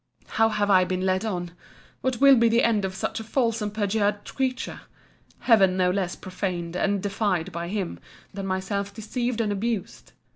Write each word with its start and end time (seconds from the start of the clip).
How 0.29 0.49
have 0.49 0.71
I 0.71 0.83
been 0.83 1.05
led 1.05 1.25
on!—What 1.25 2.19
will 2.19 2.35
be 2.35 2.49
the 2.49 2.63
end 2.63 2.85
of 2.85 2.95
such 2.95 3.19
a 3.19 3.23
false 3.23 3.61
and 3.61 3.71
perjured 3.71 4.23
creature! 4.33 4.81
Heaven 5.41 5.77
not 5.77 5.93
less 5.93 6.15
profaned 6.15 6.75
and 6.75 7.03
defied 7.03 7.51
by 7.51 7.67
him 7.67 7.99
than 8.33 8.47
myself 8.47 8.95
deceived 8.95 9.39
and 9.41 9.51
abused! 9.51 10.13